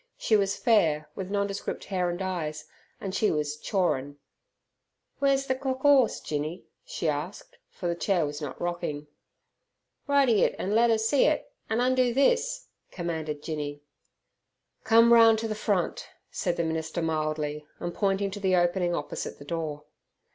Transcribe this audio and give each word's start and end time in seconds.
She 0.17 0.35
was 0.35 0.55
fair, 0.55 1.11
with 1.13 1.29
nondescript 1.29 1.83
hair 1.83 2.09
and 2.09 2.19
eyes, 2.23 2.65
and 2.99 3.13
she 3.13 3.29
was 3.29 3.55
"chawrin'". 3.59 4.17
"Wer's 5.19 5.45
ther 5.45 5.53
cock 5.53 5.85
'orse, 5.85 6.19
Jinny?" 6.19 6.65
she 6.83 7.07
asked, 7.07 7.59
for 7.69 7.87
the 7.87 7.93
chair 7.93 8.25
was 8.25 8.41
not 8.41 8.59
rocking. 8.59 9.05
"Ridey 10.07 10.41
it 10.41 10.55
an' 10.57 10.73
let 10.73 10.89
'er 10.89 10.97
see 10.97 11.25
it; 11.25 11.53
an' 11.69 11.81
undo 11.81 12.15
this," 12.15 12.65
commanded 12.89 13.43
Jinny. 13.43 13.83
"Come 14.83 15.13
round 15.13 15.37
to 15.37 15.47
the 15.47 15.53
front," 15.53 16.07
said 16.31 16.57
the 16.57 16.63
minister 16.63 17.03
mildly, 17.03 17.67
and 17.79 17.93
pointing 17.93 18.31
to 18.31 18.39
the 18.39 18.55
opening 18.55 18.95
opposite 18.95 19.37
the 19.37 19.45
door. 19.45 19.83